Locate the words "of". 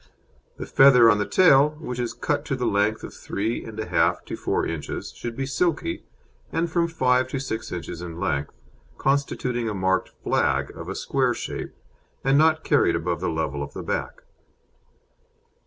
3.03-3.13, 10.75-10.89, 13.61-13.73